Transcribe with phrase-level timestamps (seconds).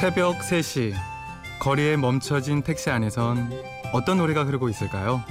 [0.00, 0.94] 새벽 3시
[1.58, 3.52] 거리에 멈춰진 택시 안에선
[3.92, 5.22] 어떤 노래가 흐르고 있을까요?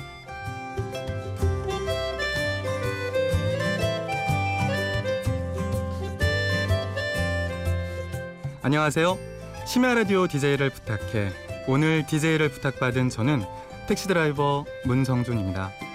[8.61, 9.17] 안녕하세요.
[9.65, 11.31] 심야 라디오 DJ를 부탁해.
[11.67, 13.41] 오늘 DJ를 부탁받은 저는
[13.87, 15.88] 택시 드라이버 문성준입니다.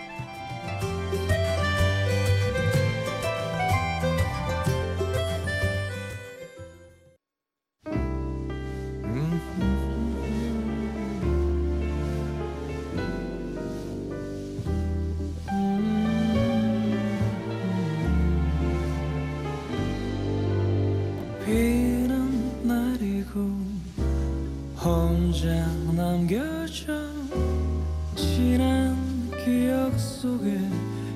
[29.99, 30.59] 속에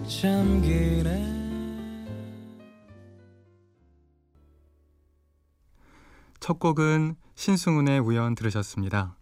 [0.09, 1.39] 잠기네
[6.41, 9.17] 첫 곡은 신승훈의 우연 들으셨습니다.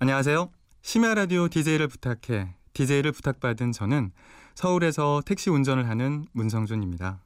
[0.00, 0.50] 안녕하세요.
[0.82, 2.56] 심야 라디오 DJ를 부탁해.
[2.72, 4.10] DJ를 부탁받은 저는
[4.54, 7.20] 서울에서 택시 운전을 하는 문성준입니다.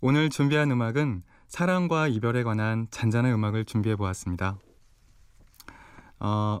[0.00, 4.58] 오늘 준비한 음악은 사랑과 이별에 관한 잔잔한 음악을 준비해 보았습니다.
[6.20, 6.60] 어,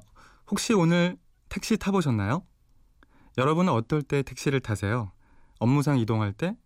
[0.50, 1.16] 혹시 오늘
[1.48, 2.42] 택시 타보셨나요?
[3.38, 5.10] 여러분은 어떨 때 택시를 타세요?
[5.58, 6.56] 업무상 이동할 때?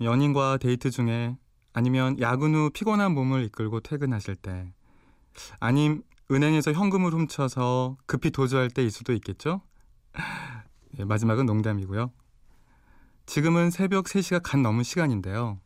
[0.00, 1.36] 연인과 데이트 중에
[1.72, 4.72] 아니면 야근 후 피곤한 몸을 이끌고 퇴근하실 때
[5.58, 9.62] 아님 은행에서 현금을 훔쳐서 급히 도주할 때일 수도 있겠죠?
[10.98, 12.12] 예, 마지막은 농담이고요.
[13.26, 15.60] 지금은 새벽 3시가 간 넘은 시간인데요.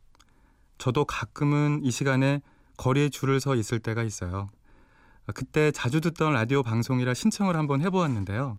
[0.79, 2.41] 저도 가끔은 이 시간에
[2.77, 4.49] 거리에 줄을 서 있을 때가 있어요.
[5.35, 8.59] 그때 자주 듣던 라디오 방송이라 신청을 한번 해보았는데요.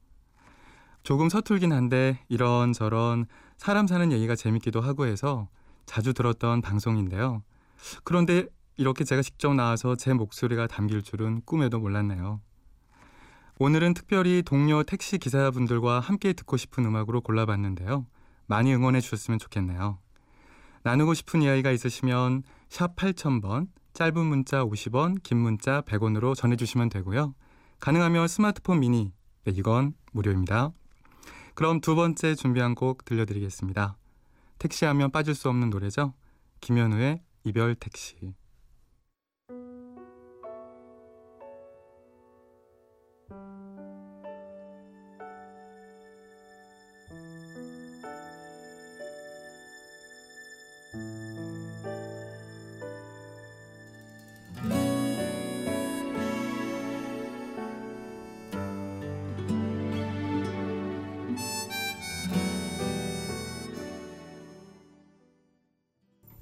[1.05, 5.47] 조금 서툴긴 한데 이런저런 사람 사는 얘기가 재밌기도 하고 해서
[5.85, 7.43] 자주 들었던 방송인데요.
[8.03, 12.41] 그런데 이렇게 제가 직접 나와서 제 목소리가 담길 줄은 꿈에도 몰랐네요.
[13.59, 18.07] 오늘은 특별히 동료 택시 기사분들과 함께 듣고 싶은 음악으로 골라봤는데요.
[18.47, 19.99] 많이 응원해 주셨으면 좋겠네요.
[20.81, 27.35] 나누고 싶은 이야기가 있으시면 샵 8000번, 짧은 문자 50원, 긴 문자 100원으로 전해주시면 되고요.
[27.79, 29.13] 가능하면 스마트폰 미니,
[29.43, 30.73] 네, 이건 무료입니다.
[31.55, 33.97] 그럼 두 번째 준비한 곡 들려드리겠습니다.
[34.59, 36.13] 택시하면 빠질 수 없는 노래죠.
[36.59, 38.35] 김현우의 이별 택시.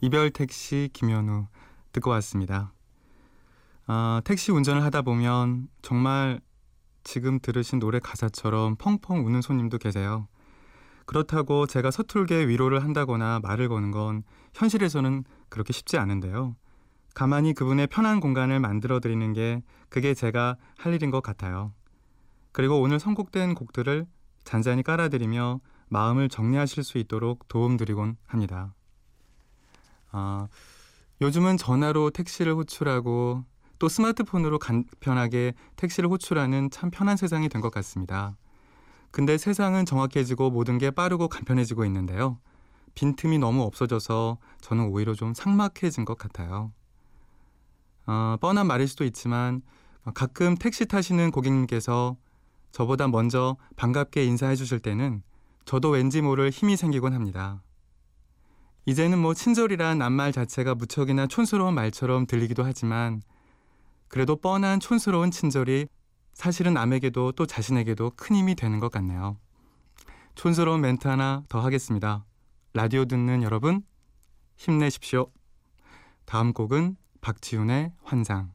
[0.03, 1.47] 이별 택시 김현우
[1.93, 2.73] 듣고 왔습니다.
[3.87, 6.41] 아, 택시 운전을 하다 보면 정말
[7.05, 10.27] 지금 들으신 노래 가사처럼 펑펑 우는 손님도 계세요.
[11.05, 16.57] 그렇다고 제가 서툴게 위로를 한다거나 말을 거는 건 현실에서는 그렇게 쉽지 않은데요.
[17.15, 21.71] 가만히 그분의 편한 공간을 만들어 드리는 게 그게 제가 할 일인 것 같아요.
[22.51, 24.05] 그리고 오늘 선곡된 곡들을
[24.43, 28.73] 잔잔히 깔아드리며 마음을 정리하실 수 있도록 도움드리곤 합니다.
[30.13, 30.47] 아,
[31.21, 33.43] 요즘은 전화로 택시를 호출하고
[33.79, 38.37] 또 스마트폰으로 간편하게 택시를 호출하는 참 편한 세상이 된 것 같습니다.
[39.11, 42.39] 근데 세상은 정확해지고 모든 게 빠르고 간편해지고 있는데요.
[42.95, 46.71] 빈틈이 너무 없어져서 저는 오히려 좀 삭막해진 것 같아요.
[48.05, 49.61] 어, 뻔한 말일 수도 있지만
[50.13, 52.17] 가끔 택시 타시는 고객님께서
[52.71, 55.23] 저보다 먼저 반갑게 인사해 주실 때는
[55.65, 57.61] 저도 왠지 모를 힘이 생기곤 합니다.
[58.85, 63.21] 이제는 뭐 친절이란 낱말 자체가 무척이나 촌스러운 말처럼 들리기도 하지만
[64.09, 65.87] 그래도 뻔한 촌스러운 친절이
[66.33, 69.37] 사실은 남에게도 또 자신에게도 큰 힘이 되는 것 같네요.
[70.35, 72.25] 촌스러운 멘트 하나 더 하겠습니다.
[72.73, 73.83] 라디오 듣는 여러분
[74.57, 75.27] 힘내십시오.
[76.25, 78.51] 다음 곡은 박지훈의 환상.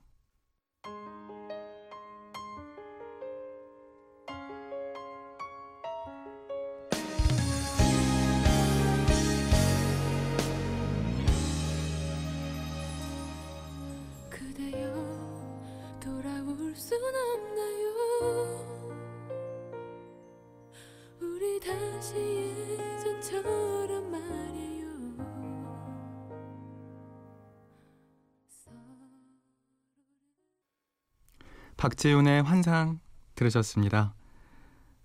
[31.78, 32.98] 박지훈의 환상
[33.36, 34.12] 들으셨습니다.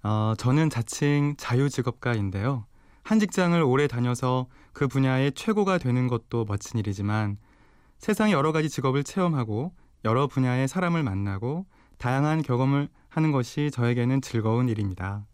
[0.02, 2.66] 어, 저는 자칭 자유직업가인데요.
[3.04, 7.38] 한 직장을 오래 다녀서 그 분야의 최고가 되는 것도 멋진 일이지만
[8.00, 9.72] 세상의 여러 가지 직업을 체험하고
[10.04, 11.68] 여러 분야의 사람을 만나고
[12.00, 15.28] 다양한 경험을 하는 것이 저에게는 즐거운 일입니다.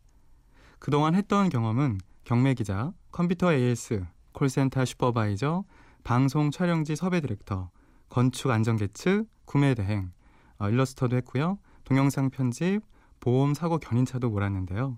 [0.77, 5.63] 그동안 했던 경험은 경매 기자, 컴퓨터 AS, 콜센터 슈퍼바이저,
[6.03, 7.69] 방송 촬영지 섭외 디렉터,
[8.09, 10.11] 건축 안전계측, 구매 대행,
[10.59, 11.57] 어, 일러스터도 했고요.
[11.83, 12.81] 동영상 편집,
[13.19, 14.97] 보험 사고 견인차도 몰았는데요.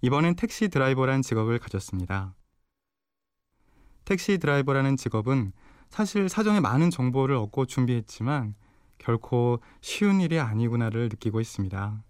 [0.00, 2.34] 이번엔 택시 드라이버란 직업을 가졌습니다.
[4.04, 5.52] 택시 드라이버라는 직업은
[5.90, 8.54] 사실 사전에 많은 정보를 얻고 준비했지만
[8.98, 12.02] 결코 쉬운 일이 아니구나를 느끼고 있습니다.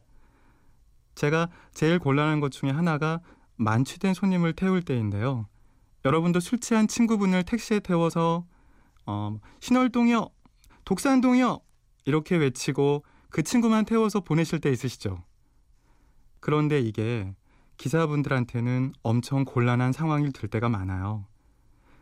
[1.15, 3.21] 제가 제일 곤란한 것 중에 하나가
[3.57, 5.47] 만취된 손님을 태울 때인데요.
[6.05, 8.47] 여러분도 술 취한 친구분을 택시에 태워서
[9.05, 10.29] 어, 신월동이요,
[10.85, 11.61] 독산동이요
[12.05, 15.23] 이렇게 외치고 그 친구만 태워서 보내실 때 있으시죠?
[16.41, 17.35] 그런데 이게
[17.77, 21.27] 기사분들한테는 엄청 곤란한 상황이 될 때가 많아요.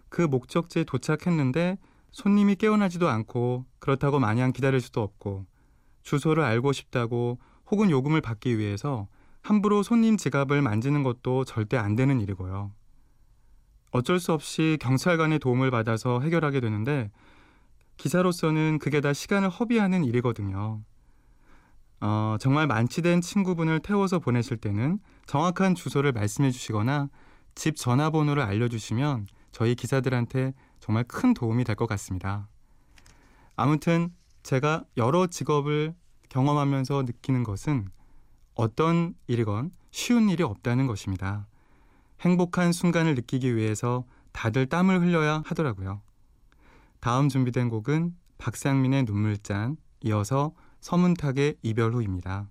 [0.09, 1.79] 그 목적지에 도착했는데
[2.13, 5.47] 손님이 깨어나지도 않고 그렇다고 마냥 기다릴 수도 없고
[6.03, 7.39] 주소를 알고 싶다고
[7.71, 9.09] 혹은 요금을 받기 위해서
[9.43, 12.73] 함부로 손님 지갑을 만지는 것도 절대 안 되는 일이고요.
[13.93, 17.11] 어쩔 수 없이 경찰관의 도움을 받아서 해결하게 되는데
[18.01, 20.81] 기사로서는 그게 다 시간을 허비하는 일이거든요.
[22.01, 27.11] 어, 정말 만취된 친구분을 태워서 보내실 때는 정확한 주소를 말씀해 주시거나
[27.55, 32.49] 집 전화번호를 알려주시면 저희 기사들한테 정말 큰 도움이 될 것 같습니다.
[33.55, 35.95] 아무튼 제가 여러 직업을
[36.31, 37.87] 경험하면서 느끼는 것은
[38.55, 41.47] 어떤 일이건 쉬운 일이 없다는 것입니다.
[42.23, 46.01] 행복한 순간을 느끼기 위해서 다들 땀을 흘려야 하더라고요.
[47.01, 52.51] 다음 준비된 곡은 박상민의 눈물잔, 이어서 서문탁의 이별 후입니다.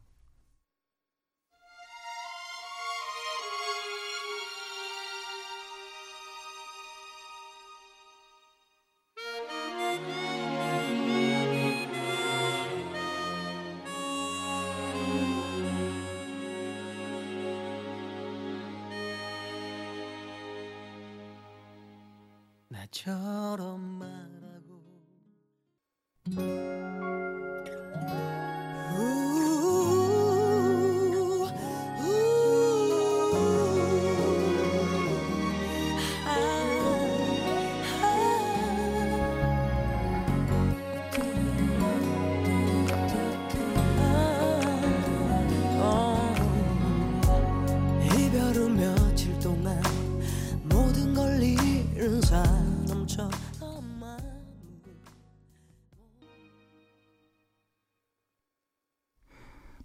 [22.69, 24.29] 나처럼 말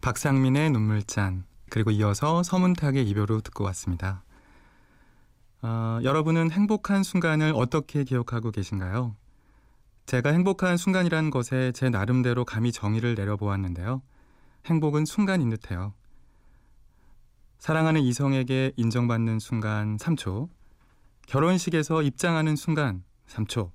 [0.04, 4.22] 박상민의 눈물잔 그리고 이어서 서문탁의 이별 후 듣고 왔습니다.
[5.62, 9.16] 어, 여러분은 행복한 순간을 어떻게 기억하고 계신가요?
[10.04, 14.02] 제가 행복한 순간이란 것에 제 나름대로 감히 정의를 내려보았는데요.
[14.66, 15.94] 행복은 순간인 듯해요.
[17.56, 20.50] 사랑하는 이성에게 인정받는 순간 3초,
[21.28, 23.70] 결혼식에서 입장하는 순간 3초,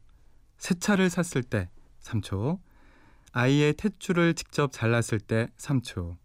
[0.59, 1.71] 새 차를 샀을 때
[2.03, 2.59] 3초,
[3.31, 6.18] 아이의 탯줄을 직접 잘랐을 때 3초,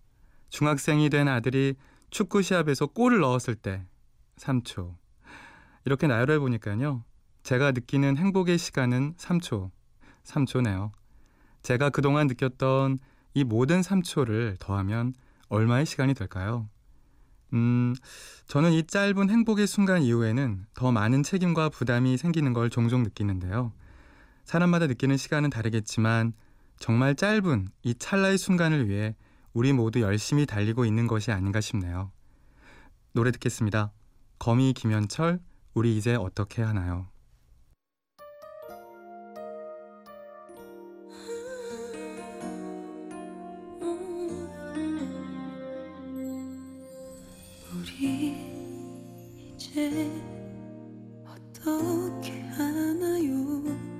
[0.54, 1.74] 중학생이 된 아들이
[2.10, 3.84] 축구 시합에서 골을 넣었을 때
[4.36, 4.94] 3초.
[5.84, 7.02] 이렇게 나열해 보니까요.
[7.42, 9.72] 제가 느끼는 행복의 시간은 3초.
[10.22, 10.92] 3초네요.
[11.62, 12.98] 제가 그동안 느꼈던
[13.34, 15.14] 이 모든 3초를 더하면
[15.48, 16.68] 얼마의 시간이 될까요?
[17.52, 17.96] 음,
[18.46, 23.72] 저는 이 짧은 행복의 순간 이후에는 더 많은 책임과 부담이 생기는 걸 종종 느끼는데요.
[24.44, 26.32] 사람마다 느끼는 시간은 다르겠지만
[26.78, 29.16] 정말 짧은 이 찰나의 순간을 위해
[29.54, 32.10] 우리 모두 열심히 달리고 있는 것이 아닌가 싶네요.
[33.12, 33.92] 노래 듣겠습니다.
[34.38, 35.40] 거미 김현철,
[35.74, 37.06] 우리 이제 어떻게 하나요?
[51.26, 53.93] 어떻게 하나요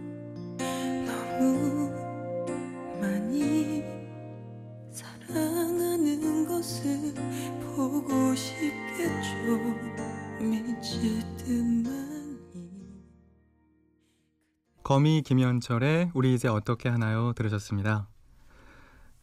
[14.84, 17.32] 거미 김현철의 우리 이제 어떻게 하나요?
[17.32, 18.06] 들으셨습니다.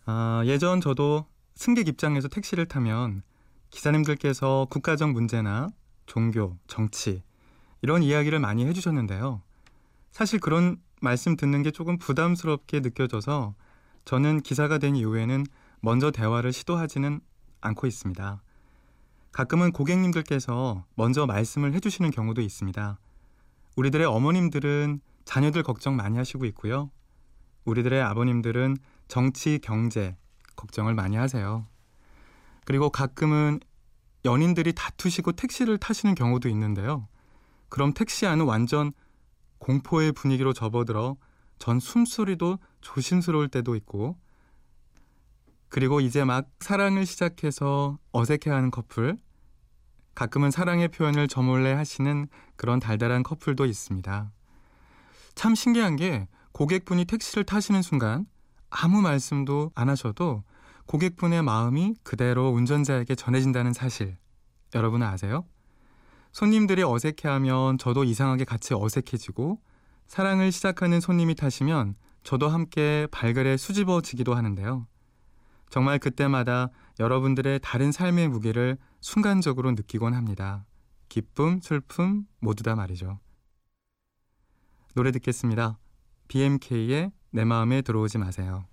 [0.06, 3.22] 아, 예전 저도 승객 입장에서 택시를 타면
[3.70, 5.70] 기사님들께서 국가적 문제나
[6.08, 7.22] 종교, 정치
[7.84, 9.44] 이런 이야기를 많이 해주셨는데요.
[10.12, 13.54] 사실 그런 말씀 듣는 게 조금 부담스럽게 느껴져서
[14.04, 15.46] 저는 기사가 된 이후에는
[15.80, 17.22] 먼저 대화를 시도하지는
[17.62, 18.42] 않고 있습니다.
[19.32, 22.98] 가끔은 고객님들께서 먼저 말씀을 해주시는 경우도 있습니다.
[23.76, 26.92] 우리들의 어머님들은 자녀들 걱정 많이 하시고 있고요.
[27.66, 30.16] 우리들의 아버님들은 정치, 경제
[30.56, 31.68] 걱정을 많이 하세요.
[32.66, 33.60] 그리고 가끔은
[34.26, 37.08] 연인들이 다투시고 택시를 타시는 경우도 있는데요.
[37.70, 38.92] 그럼 택시 안은 완전
[39.58, 41.18] 공포의 분위기로 접어들어
[41.58, 44.18] 전 숨소리도 조심스러울 때도 있고
[45.70, 49.18] 그리고 이제 막 사랑을 시작해서 어색해하는 커플
[50.16, 54.32] 가끔은 사랑의 표현을 저몰래 하시는 그런 달달한 커플도 있습니다.
[55.36, 58.26] 참 신기한 게 고객분이 택시를 타시는 순간
[58.70, 60.44] 아무 말씀도 안 하셔도
[60.88, 64.18] 고객분의 마음이 그대로 운전자에게 전해진다는 사실
[64.76, 65.46] 여러분은 아세요?
[66.32, 69.62] 손님들이 어색해하면 저도 이상하게 같이 어색해지고
[70.08, 74.88] 사랑을 시작하는 손님이 타시면 저도 함께 발그레 수집어지기도 하는데요.
[75.70, 76.70] 정말 그때마다
[77.00, 80.66] 여러분들의 다른 삶의 무게를 순간적으로 느끼곤 합니다.
[81.10, 83.20] 기쁨, 슬픔 모두 다 말이죠.
[84.94, 85.78] 노래 듣겠습니다.
[86.28, 88.66] BMK의 내 마음에 들어오지 마세요.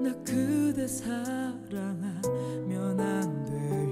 [0.00, 2.20] 나 그대 사랑하면
[3.00, 3.89] 안 돼요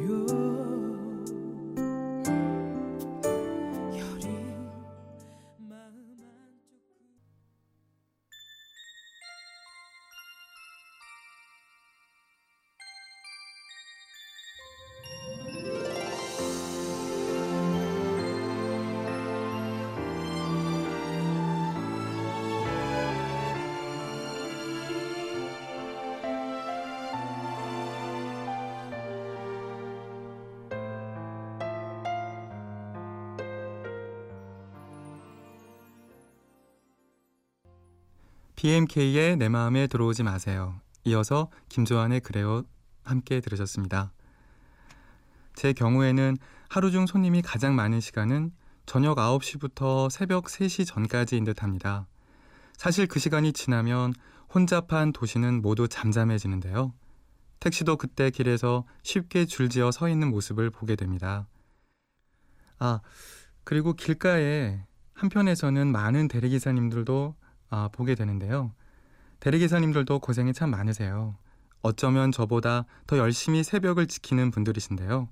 [38.58, 40.80] BMK의 내 마음에 들어오지 마세요.
[41.04, 42.64] 이어서 김조한의 그래요
[43.04, 44.12] 함께 들으셨습니다.
[45.54, 46.36] 제 경우에는
[46.68, 48.50] 하루 중 손님이 가장 많은 시간은
[48.84, 52.08] 저녁 9시부터 새벽 3시 전까지인 듯 합니다.
[52.76, 54.12] 사실 그 시간이 지나면
[54.52, 56.92] 혼잡한 도시는 모두 잠잠해지는데요.
[57.60, 61.46] 택시도 그때 길에서 쉽게 줄지어 서 있는 모습을 보게 됩니다.
[62.80, 63.02] 아,
[63.62, 64.84] 그리고 길가에
[65.14, 67.36] 한편에서는 많은 대리기사님들도
[67.70, 68.72] 아, 보게 되는데요.
[69.40, 71.36] 대리기사님들도 고생이 참 많으세요.
[71.82, 75.28] 어쩌면 저보다 더 열심히 새벽을 지키는 분들이신데요.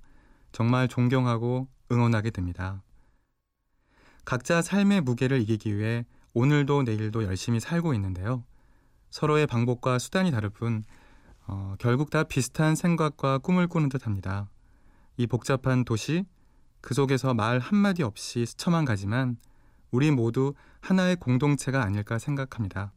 [0.52, 2.83] 정말 존경하고 응원하게 됩니다.
[4.25, 8.45] 각자 삶의 무게를 이기기 위해 오늘도 내일도 열심히 살고 있는데요.
[9.11, 10.85] 서로의 방법과 수단이 다를 뿐
[11.47, 14.49] 어, 결국 다 비슷한 생각과 꿈을 꾸는 듯합니다.
[15.16, 16.25] 이 복잡한 도시
[16.81, 19.37] 그 속에서 말 한마디 없이 스쳐만 가지만
[19.96, 22.92] 우리 모두 하나의 공동체가 아닐까 생각합니다.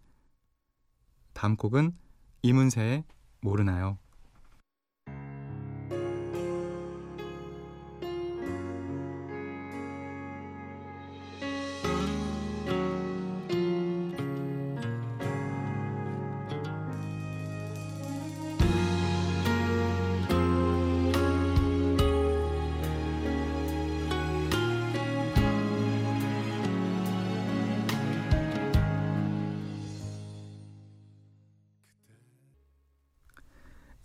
[1.31, 1.93] 다음 곡은
[2.41, 3.05] 이문세의
[3.39, 3.97] 모르나요?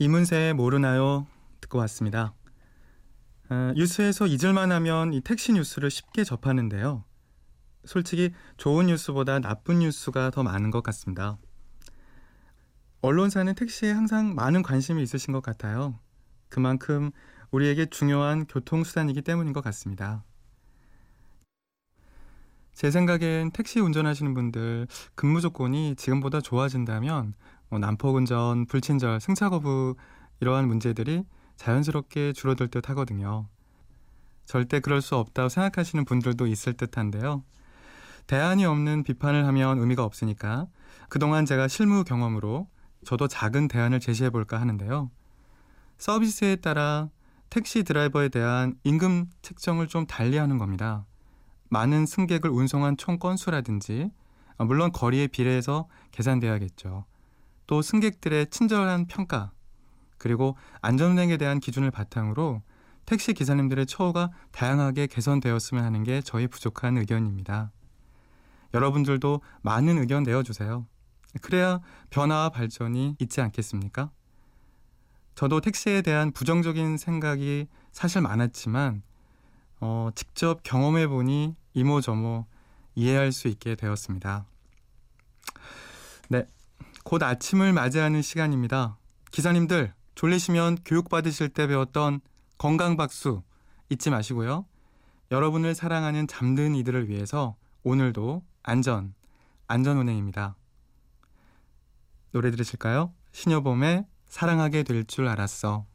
[0.04, 1.26] 이문세의 모르나요?
[1.62, 2.34] 듣고 왔습니다.
[3.48, 7.04] 아, 뉴스에서 잊을만 하면 이 택시 뉴스를 쉽게 접하는데요.
[7.86, 11.38] 솔직히 좋은 뉴스보다 나쁜 뉴스가 더 많은 것 같습니다.
[13.00, 15.98] 언론사는 택시에 항상 많은 관심이 있으신 것 같아요.
[16.50, 17.10] 그만큼
[17.50, 20.22] 우리에게 중요한 교통수단이기 때문인 것 같습니다.
[22.74, 27.32] 제 생각엔 택시 운전하시는 분들 근무 조건이 지금보다 좋아진다면 뭐
[27.78, 29.94] 난폭운전, 불친절, 승차 거부
[30.40, 31.24] 이러한 문제들이
[31.56, 33.48] 자연스럽게 줄어들 듯 하거든요.
[34.44, 37.44] 절대 그럴 수 없다고 생각하시는 분들도 있을 듯한데요.
[38.26, 40.66] 대안이 없는 비판을 하면 의미가 없으니까
[41.08, 42.68] 그동안 제가 실무 경험으로
[43.04, 45.10] 저도 작은 대안을 제시해 볼까 하는데요.
[45.98, 47.10] 서비스에 따라
[47.50, 51.06] 택시 드라이버에 대한 임금 책정을 좀 달리 하는 겁니다.
[51.68, 54.10] 많은 승객을 운송한 총 건수라든지
[54.58, 57.04] 물론 거리에 비례해서 계산돼야겠죠.
[57.66, 59.52] 또 승객들의 친절한 평가
[60.18, 62.62] 그리고 안전운행에 대한 기준을 바탕으로
[63.04, 67.70] 택시 기사님들의 처우가 다양하게 개선되었으면 하는 게 저희 부족한 의견입니다.
[68.72, 70.86] 여러분들도 많은 의견 내어주세요.
[71.42, 71.80] 그래야
[72.10, 74.10] 변화와 발전이 있지 않겠습니까?
[75.34, 79.02] 저도 택시에 대한 부정적인 생각이 사실 많았지만
[79.80, 82.46] 어, 직접 경험해 보니 이모저모
[82.94, 84.46] 이해할 수 있게 되었습니다.
[87.04, 88.98] 곧 아침을 맞이하는 시간입니다.
[89.30, 92.20] 기사님들 졸리시면 교육 받으실 때 배웠던
[92.58, 93.42] 건강 박수
[93.90, 94.66] 잊지 마시고요.
[95.30, 99.14] 여러분을 사랑하는 잠든 이들을 위해서 오늘도 안전
[99.66, 100.56] 안전 운행입니다.
[102.32, 103.12] 노래 들으실까요?
[103.32, 105.86] 신여범의 사랑하게 될 줄 알았어.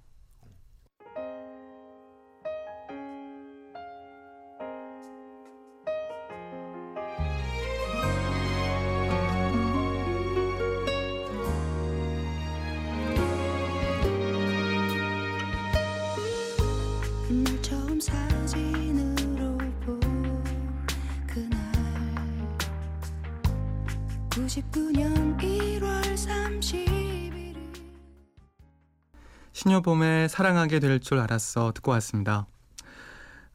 [29.51, 32.48] 신여범의 사랑하게 될 줄 알았어 듣고 왔습니다.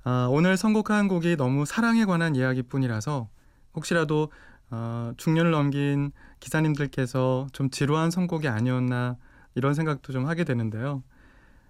[0.02, 3.28] 아, 오늘 선곡한 곡이 너무 사랑에 관한 이야기뿐이라서
[3.74, 4.30] 혹시라도
[4.70, 9.16] 어, 중년을 넘긴 기사님들께서 좀 지루한 선곡이 아니었나
[9.54, 11.02] 이런 생각도 좀 하게 되는데요.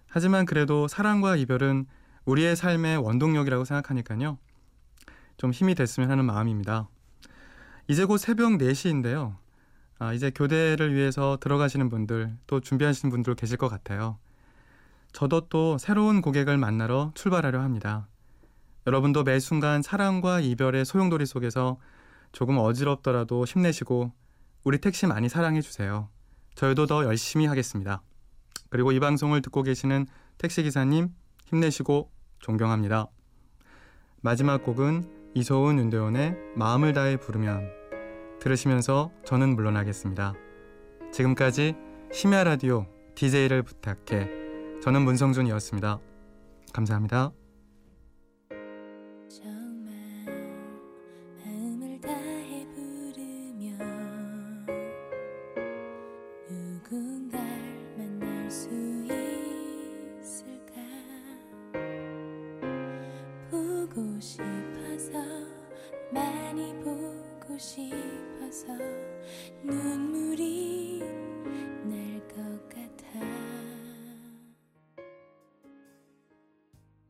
[0.09, 1.87] 하지만 그래도 사랑과 이별은
[2.25, 4.39] 우리의 삶의 원동력이라고 생각하니까요.
[5.37, 6.89] 좀 힘이 됐으면 하는 마음입니다.
[7.87, 9.37] 이제 곧 새벽 4시인데요.
[9.99, 14.19] 아, 이제 교대를 위해서 들어가시는 분들 또 준비하시는 분들 계실 것 같아요.
[15.13, 18.09] 저도 또 새로운 고객을 만나러 출발하려 합니다.
[18.87, 21.79] 여러분도 매 순간 사랑과 이별의 소용돌이 속에서
[22.33, 24.13] 조금 어지럽더라도 힘내시고
[24.65, 26.09] 우리 택시 많이 사랑해 주세요.
[26.55, 28.03] 저희도 더 열심히 하겠습니다.
[28.71, 30.07] 그리고 이 방송을 듣고 계시는
[30.39, 31.15] 택시 기사님
[31.47, 32.11] 힘내시고
[32.41, 33.09] 존경합니다.
[34.21, 37.69] 마지막 곡은 이소은 윤도현의 마음을 다해 부르면
[38.41, 40.35] 들으시면서 저는 물러나겠습니다.
[41.13, 41.75] 지금까지
[42.13, 44.29] 심야 라디오 DJ를 부탁해
[44.81, 45.99] 저는 문성준이었습니다.
[46.73, 47.33] 감사합니다.